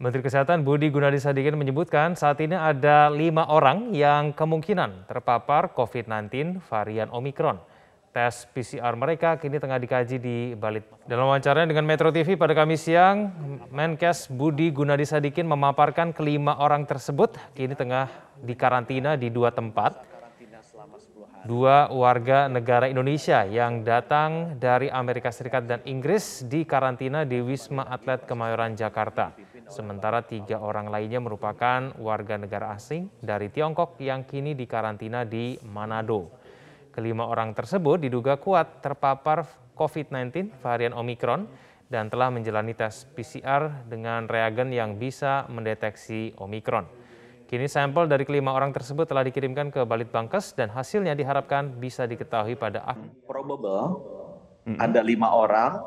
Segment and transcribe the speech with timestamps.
[0.00, 6.56] Menteri Kesehatan Budi Gunadi Sadikin menyebutkan saat ini ada lima orang yang kemungkinan terpapar COVID-19
[6.72, 7.60] varian Omikron.
[8.08, 10.88] Tes PCR mereka kini tengah dikaji di Balit.
[11.04, 13.28] Dalam wawancara dengan Metro TV pada Kamis siang,
[13.68, 18.08] Menkes Budi Gunadi Sadikin memaparkan kelima orang tersebut kini tengah
[18.40, 20.00] dikarantina di dua tempat
[21.44, 27.84] dua warga negara Indonesia yang datang dari Amerika Serikat dan Inggris di karantina di Wisma
[27.88, 29.32] Atlet Kemayoran, Jakarta.
[29.70, 36.34] Sementara tiga orang lainnya merupakan warga negara asing dari Tiongkok yang kini dikarantina di Manado.
[36.90, 39.46] Kelima orang tersebut diduga kuat terpapar
[39.78, 41.46] COVID-19 varian Omikron
[41.86, 46.90] dan telah menjalani tes PCR dengan reagen yang bisa mendeteksi Omikron.
[47.46, 52.54] Kini sampel dari kelima orang tersebut telah dikirimkan ke Balitbangkes dan hasilnya diharapkan bisa diketahui
[52.54, 53.10] pada akhir.
[53.26, 54.02] Probable
[54.66, 54.76] mm -hmm.
[54.82, 55.82] ada lima orang,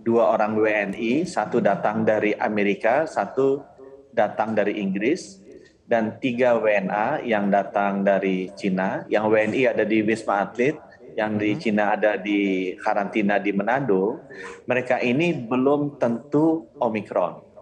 [0.00, 3.62] dua orang WNI, satu datang dari Amerika, satu
[4.10, 5.42] datang dari Inggris,
[5.84, 9.04] dan tiga WNA yang datang dari Cina.
[9.06, 10.76] Yang WNI ada di Wisma Atlet,
[11.14, 14.24] yang di Cina ada di karantina di Manado.
[14.66, 17.54] Mereka ini belum tentu Omikron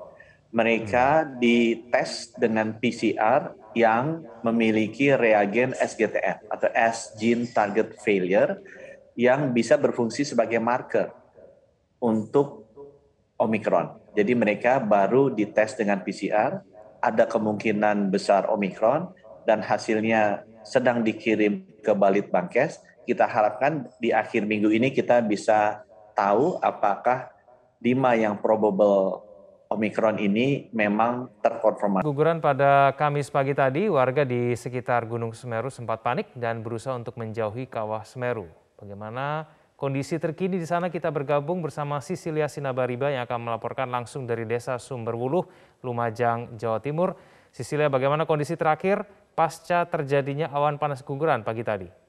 [0.53, 1.41] mereka hmm.
[1.41, 8.61] dites dengan PCR yang memiliki reagen SGTF atau S gene target failure
[9.17, 11.09] yang bisa berfungsi sebagai marker
[12.03, 12.67] untuk
[13.39, 14.13] Omicron.
[14.13, 16.61] Jadi mereka baru dites dengan PCR,
[16.99, 19.15] ada kemungkinan besar Omicron
[19.47, 22.83] dan hasilnya sedang dikirim ke Balit Bangkes.
[23.03, 25.83] Kita harapkan di akhir minggu ini kita bisa
[26.15, 27.33] tahu apakah
[27.83, 29.27] lima yang probable
[29.73, 32.05] Omikron ini memang terkonfirmasi.
[32.05, 37.17] Guguran pada Kamis pagi tadi, warga di sekitar Gunung Semeru sempat panik dan berusaha untuk
[37.17, 38.47] menjauhi kawah Semeru.
[38.77, 39.49] Bagaimana
[39.83, 44.79] kondisi terkini di sana kita bergabung bersama Sisilia Sinabariba yang akan melaporkan langsung dari Desa
[44.79, 45.43] Sumberwuluh,
[45.83, 47.19] Lumajang, Jawa Timur.
[47.51, 49.03] Sisilia, bagaimana kondisi terakhir
[49.35, 52.02] pasca terjadinya awan panas guguran pagi tadi?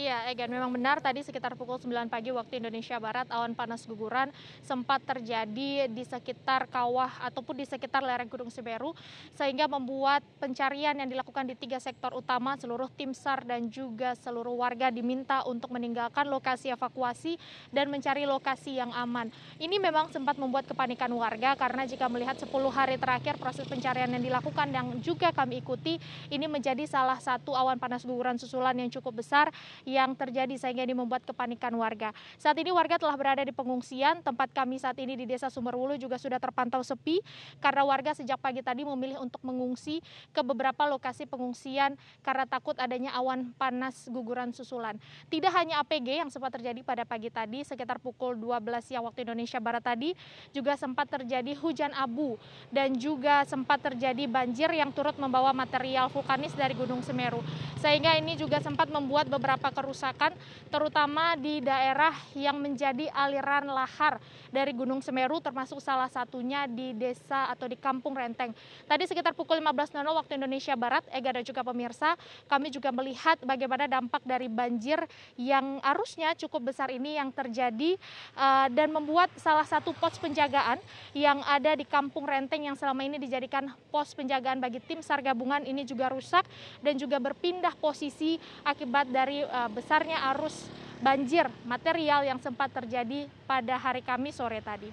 [0.00, 4.32] Iya, Egan, memang benar tadi sekitar pukul 9 pagi waktu Indonesia Barat awan panas guguran
[4.64, 8.96] sempat terjadi di sekitar kawah ataupun di sekitar lereng Gunung Semeru
[9.36, 14.56] sehingga membuat pencarian yang dilakukan di tiga sektor utama seluruh tim SAR dan juga seluruh
[14.56, 17.36] warga diminta untuk meninggalkan lokasi evakuasi
[17.68, 19.28] dan mencari lokasi yang aman.
[19.60, 24.24] Ini memang sempat membuat kepanikan warga karena jika melihat 10 hari terakhir proses pencarian yang
[24.24, 26.00] dilakukan yang juga kami ikuti
[26.32, 29.52] ini menjadi salah satu awan panas guguran susulan yang cukup besar
[29.98, 32.14] yang terjadi sehingga ini membuat kepanikan warga.
[32.38, 34.22] Saat ini warga telah berada di pengungsian.
[34.22, 37.18] Tempat kami saat ini di Desa Sumberwulu juga sudah terpantau sepi
[37.58, 39.98] karena warga sejak pagi tadi memilih untuk mengungsi
[40.30, 44.94] ke beberapa lokasi pengungsian karena takut adanya awan panas guguran susulan.
[45.26, 49.58] Tidak hanya APG yang sempat terjadi pada pagi tadi sekitar pukul 12 siang waktu Indonesia
[49.62, 50.12] Barat tadi
[50.52, 52.36] juga sempat terjadi hujan abu
[52.68, 57.40] dan juga sempat terjadi banjir yang turut membawa material vulkanis dari Gunung Semeru.
[57.80, 60.34] Sehingga ini juga sempat membuat beberapa kerusakan
[60.70, 67.50] terutama di daerah yang menjadi aliran lahar dari Gunung Semeru termasuk salah satunya di desa
[67.50, 68.54] atau di Kampung Renteng.
[68.86, 72.18] Tadi sekitar pukul 15.00 waktu Indonesia Barat, Ega dan juga pemirsa,
[72.50, 74.98] kami juga melihat bagaimana dampak dari banjir
[75.36, 77.98] yang arusnya cukup besar ini yang terjadi
[78.34, 80.80] uh, dan membuat salah satu pos penjagaan
[81.12, 85.62] yang ada di Kampung Renteng yang selama ini dijadikan pos penjagaan bagi tim SAR gabungan
[85.62, 86.46] ini juga rusak
[86.80, 93.80] dan juga berpindah posisi akibat dari uh, besarnya arus banjir material yang sempat terjadi pada
[93.80, 94.92] hari Kamis sore tadi.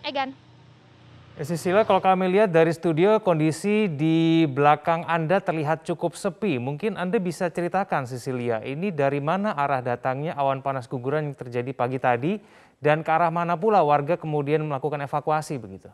[0.00, 0.32] Egan.
[1.38, 6.60] Ya, Sisila, kalau kami lihat dari studio kondisi di belakang Anda terlihat cukup sepi.
[6.60, 11.72] Mungkin Anda bisa ceritakan Sisilia, ini dari mana arah datangnya awan panas guguran yang terjadi
[11.72, 12.32] pagi tadi
[12.82, 15.88] dan ke arah mana pula warga kemudian melakukan evakuasi begitu?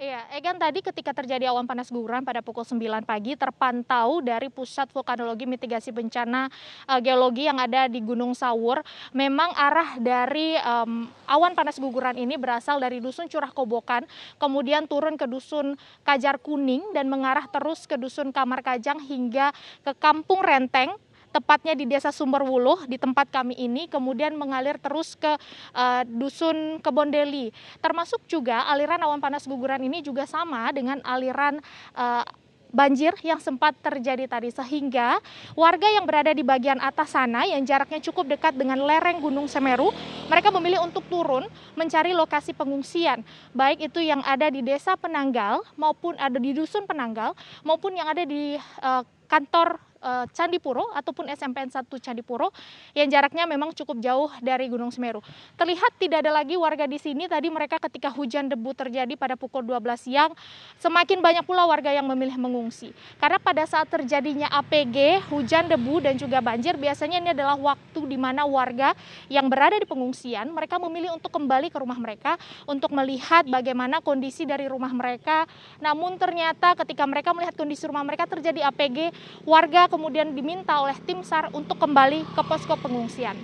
[0.00, 4.96] Iya, Egan tadi ketika terjadi awan panas guguran pada pukul 9 pagi terpantau dari Pusat
[4.96, 6.48] Vulkanologi Mitigasi Bencana
[6.88, 8.80] uh, Geologi yang ada di Gunung Sawur.
[9.12, 14.08] Memang arah dari um, awan panas guguran ini berasal dari Dusun Curah Kobokan,
[14.40, 19.52] kemudian turun ke Dusun Kajar Kuning dan mengarah terus ke Dusun Kamar Kajang hingga
[19.84, 20.96] ke Kampung Renteng
[21.30, 25.30] tepatnya di Desa Sumberwuluh di tempat kami ini kemudian mengalir terus ke
[25.74, 27.54] uh, dusun Kebondeli.
[27.78, 31.62] Termasuk juga aliran awan panas guguran ini juga sama dengan aliran
[31.94, 32.26] uh,
[32.70, 35.18] banjir yang sempat terjadi tadi sehingga
[35.58, 39.90] warga yang berada di bagian atas sana yang jaraknya cukup dekat dengan lereng Gunung Semeru
[40.30, 46.14] mereka memilih untuk turun mencari lokasi pengungsian baik itu yang ada di desa Penanggal maupun
[46.16, 47.34] ada di dusun Penanggal
[47.66, 48.54] maupun yang ada di
[48.86, 52.50] uh, kantor uh, Candipuro ataupun SMPN 1 Candipuro
[52.96, 55.20] yang jaraknya memang cukup jauh dari Gunung Semeru.
[55.54, 59.62] Terlihat tidak ada lagi warga di sini tadi mereka ketika hujan debu terjadi pada pukul
[59.62, 60.32] 12 siang
[60.80, 62.96] semakin banyak pula warga yang memilih mengungsi.
[63.20, 68.16] Karena pada saat terjadinya APG, hujan debu dan juga banjir biasanya ini adalah waktu di
[68.16, 68.96] mana warga
[69.28, 74.48] yang berada di pengungsian mereka memilih untuk kembali ke rumah mereka untuk melihat bagaimana kondisi
[74.48, 75.44] dari rumah mereka.
[75.82, 79.12] Namun ternyata ketika mereka melihat kondisi rumah mereka terjadi APG,
[79.44, 83.34] warga kemudian diminta oleh tim SAR untuk kembali ke posko pengungsian.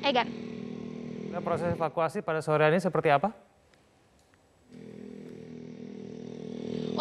[0.00, 0.30] Egan.
[1.42, 3.34] Proses evakuasi pada sore ini seperti apa?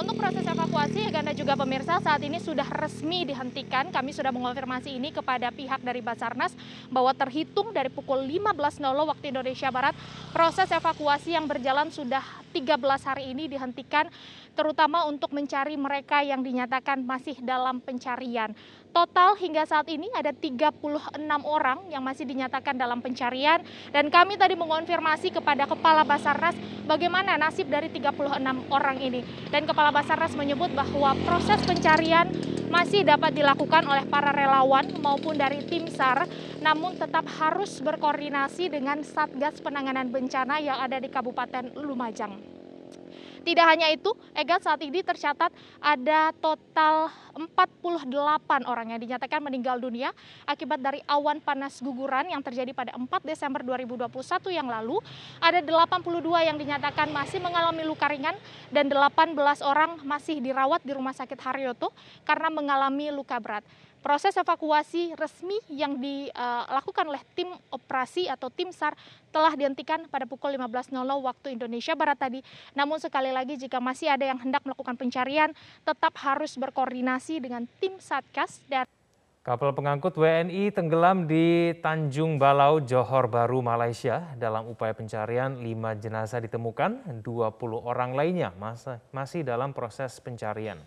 [0.01, 3.93] Untuk proses evakuasi, Ganda juga pemirsa saat ini sudah resmi dihentikan.
[3.93, 6.57] Kami sudah mengonfirmasi ini kepada pihak dari Basarnas
[6.89, 9.93] bahwa terhitung dari pukul 15.00 waktu Indonesia Barat,
[10.33, 14.09] proses evakuasi yang berjalan sudah 13 hari ini dihentikan
[14.57, 18.57] terutama untuk mencari mereka yang dinyatakan masih dalam pencarian.
[18.91, 21.15] Total hingga saat ini ada 36
[21.47, 23.63] orang yang masih dinyatakan dalam pencarian
[23.95, 29.23] dan kami tadi mengonfirmasi kepada Kepala Basarnas bagaimana nasib dari 36 orang ini.
[29.47, 32.35] Dan Kepala Basarnas menyebut bahwa proses pencarian
[32.67, 36.27] masih dapat dilakukan oleh para relawan maupun dari tim SAR,
[36.59, 42.60] namun tetap harus berkoordinasi dengan Satgas Penanganan Bencana yang ada di Kabupaten Lumajang.
[43.41, 45.49] Tidak hanya itu, Egat saat ini tercatat
[45.81, 48.05] ada total 48
[48.69, 50.13] orang yang dinyatakan meninggal dunia
[50.45, 54.13] akibat dari awan panas guguran yang terjadi pada 4 Desember 2021
[54.53, 55.01] yang lalu.
[55.41, 58.37] Ada 82 yang dinyatakan masih mengalami luka ringan
[58.69, 59.33] dan 18
[59.65, 61.89] orang masih dirawat di Rumah Sakit Haryoto
[62.21, 63.65] karena mengalami luka berat.
[64.01, 68.97] Proses evakuasi resmi yang dilakukan oleh tim operasi atau tim SAR
[69.29, 70.89] telah dihentikan pada pukul 15.00
[71.21, 72.41] waktu Indonesia Barat tadi.
[72.73, 75.53] Namun sekali lagi jika masih ada yang hendak melakukan pencarian,
[75.85, 78.89] tetap harus berkoordinasi dengan tim Satgas dan
[79.41, 84.37] Kapal pengangkut WNI tenggelam di Tanjung Balau, Johor Baru, Malaysia.
[84.37, 87.25] Dalam upaya pencarian, lima jenazah ditemukan, 20
[87.81, 88.53] orang lainnya
[89.09, 90.77] masih dalam proses pencarian.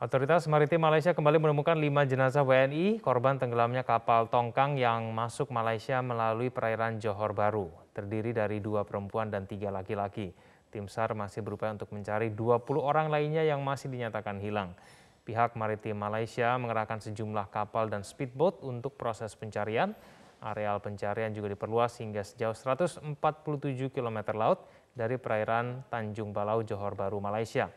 [0.00, 6.00] Otoritas Maritim Malaysia kembali menemukan lima jenazah WNI korban tenggelamnya kapal tongkang yang masuk Malaysia
[6.00, 7.68] melalui perairan Johor Baru.
[7.92, 10.32] Terdiri dari dua perempuan dan tiga laki-laki.
[10.72, 14.72] Tim SAR masih berupaya untuk mencari 20 orang lainnya yang masih dinyatakan hilang.
[15.28, 19.92] Pihak Maritim Malaysia mengerahkan sejumlah kapal dan speedboat untuk proses pencarian.
[20.40, 23.04] Areal pencarian juga diperluas hingga sejauh 147
[23.92, 24.64] km laut
[24.96, 27.68] dari perairan Tanjung Balau, Johor Baru, Malaysia.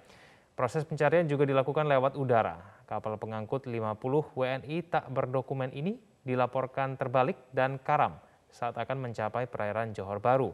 [0.53, 2.61] Proses pencarian juga dilakukan lewat udara.
[2.85, 8.21] Kapal pengangkut 50 WNI tak berdokumen ini dilaporkan terbalik dan karam
[8.53, 10.53] saat akan mencapai perairan Johor Baru.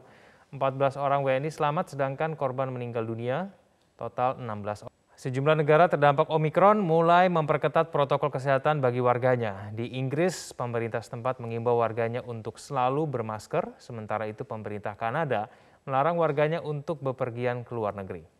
[0.56, 3.52] 14 orang WNI selamat sedangkan korban meninggal dunia
[4.00, 4.96] total 16 orang.
[5.20, 9.68] Sejumlah negara terdampak Omikron mulai memperketat protokol kesehatan bagi warganya.
[9.68, 15.52] Di Inggris, pemerintah setempat mengimbau warganya untuk selalu bermasker, sementara itu pemerintah Kanada
[15.84, 18.39] melarang warganya untuk bepergian ke luar negeri.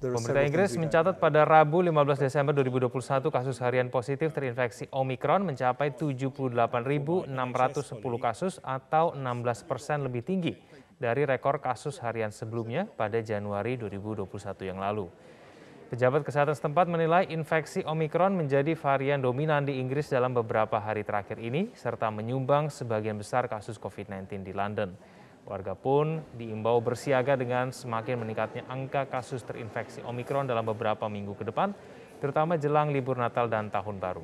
[0.00, 7.28] Pemerintah Inggris mencatat pada Rabu 15 Desember 2021 kasus harian positif terinfeksi Omikron mencapai 78.610
[8.16, 10.56] kasus atau 16 persen lebih tinggi
[10.96, 14.24] dari rekor kasus harian sebelumnya pada Januari 2021
[14.64, 15.12] yang lalu.
[15.92, 21.36] Pejabat kesehatan setempat menilai infeksi Omikron menjadi varian dominan di Inggris dalam beberapa hari terakhir
[21.36, 24.96] ini, serta menyumbang sebagian besar kasus COVID-19 di London.
[25.42, 31.42] Warga pun diimbau bersiaga dengan semakin meningkatnya angka kasus terinfeksi Omikron dalam beberapa minggu ke
[31.42, 31.74] depan,
[32.22, 34.22] terutama jelang libur Natal dan Tahun Baru.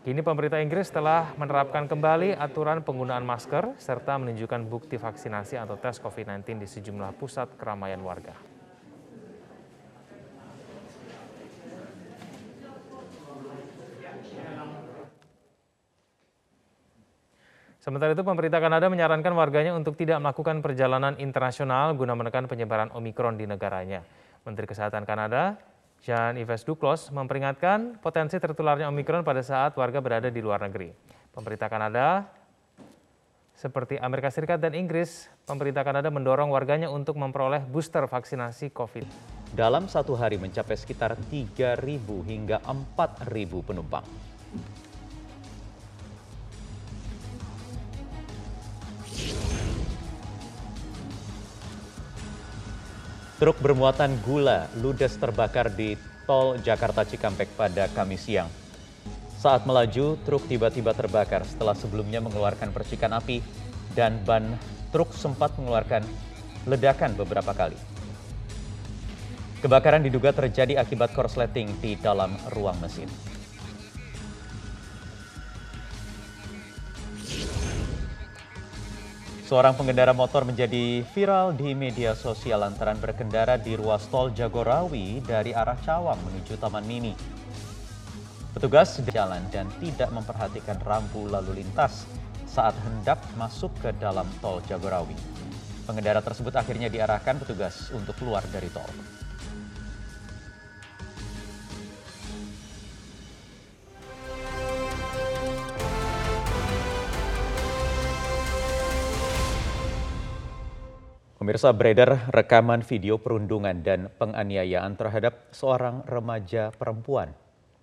[0.00, 6.00] Kini pemerintah Inggris telah menerapkan kembali aturan penggunaan masker serta menunjukkan bukti vaksinasi atau tes
[6.00, 8.49] COVID-19 di sejumlah pusat keramaian warga.
[17.80, 23.40] Sementara itu, pemerintah Kanada menyarankan warganya untuk tidak melakukan perjalanan internasional guna menekan penyebaran Omikron
[23.40, 24.04] di negaranya.
[24.44, 25.56] Menteri Kesehatan Kanada,
[26.04, 30.92] Jean-Yves Duclos, memperingatkan potensi tertularnya Omikron pada saat warga berada di luar negeri.
[31.32, 32.28] Pemerintah Kanada,
[33.56, 39.08] seperti Amerika Serikat dan Inggris, pemerintah Kanada mendorong warganya untuk memperoleh booster vaksinasi COVID.
[39.56, 41.80] Dalam satu hari mencapai sekitar 3.000
[42.28, 43.24] hingga 4.000
[43.64, 44.04] penumpang.
[53.40, 55.96] Truk bermuatan gula ludes terbakar di
[56.28, 58.52] tol Jakarta Cikampek pada Kamis siang.
[59.40, 63.40] Saat melaju, truk tiba-tiba terbakar setelah sebelumnya mengeluarkan percikan api
[63.96, 64.60] dan ban
[64.92, 66.04] truk sempat mengeluarkan
[66.68, 67.80] ledakan beberapa kali.
[69.64, 73.08] Kebakaran diduga terjadi akibat korsleting di dalam ruang mesin.
[79.50, 85.50] Seorang pengendara motor menjadi viral di media sosial lantaran berkendara di ruas tol Jagorawi dari
[85.50, 87.10] arah Cawang menuju Taman Mini.
[88.54, 92.06] Petugas jalan dan tidak memperhatikan rambu lalu lintas
[92.46, 95.18] saat hendak masuk ke dalam tol Jagorawi.
[95.82, 98.86] Pengendara tersebut akhirnya diarahkan petugas untuk keluar dari tol.
[111.50, 117.34] Pemirsa beredar rekaman video perundungan dan penganiayaan terhadap seorang remaja perempuan.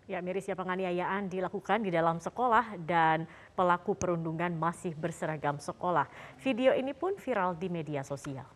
[0.07, 3.27] Ya, mirisnya penganiayaan dilakukan di dalam sekolah dan
[3.59, 6.07] pelaku perundungan masih berseragam sekolah.
[6.39, 8.47] Video ini pun viral di media sosial.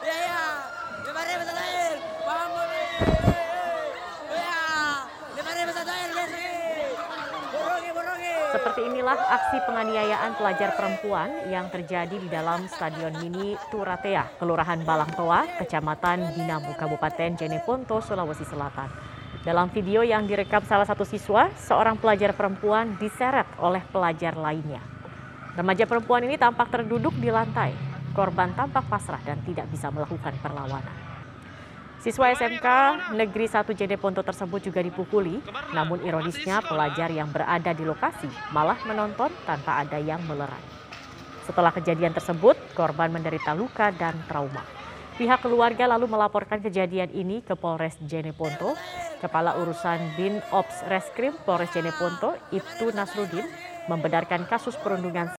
[0.00, 0.42] Ya, ya.
[1.04, 2.00] Lima ribu satu air.
[2.24, 2.88] Bangun nih.
[4.32, 4.64] Ya.
[5.36, 6.08] Lima ribu satu air.
[6.08, 6.48] Besri.
[7.52, 8.41] Burungi, burungi.
[8.52, 15.56] Seperti inilah aksi penganiayaan pelajar perempuan yang terjadi di dalam Stadion Mini Turatea, Kelurahan Balangtoa,
[15.56, 18.92] Kecamatan Binamu, Kabupaten Jeneponto, Sulawesi Selatan.
[19.40, 24.84] Dalam video yang direkam salah satu siswa, seorang pelajar perempuan diseret oleh pelajar lainnya.
[25.56, 27.72] Remaja perempuan ini tampak terduduk di lantai.
[28.12, 31.01] Korban tampak pasrah dan tidak bisa melakukan perlawanan.
[32.02, 32.66] Siswa SMK
[33.14, 35.38] Negeri 1 Jeneponto tersebut juga dipukuli,
[35.70, 40.66] namun ironisnya pelajar yang berada di lokasi malah menonton tanpa ada yang melerai.
[41.46, 44.66] Setelah kejadian tersebut, korban menderita luka dan trauma.
[45.14, 48.74] Pihak keluarga lalu melaporkan kejadian ini ke Polres Jeneponto.
[49.22, 53.46] Kepala Urusan Bin Ops Reskrim Polres Jeneponto, Ibtu Nasrudin,
[53.86, 55.30] membenarkan kasus perundungan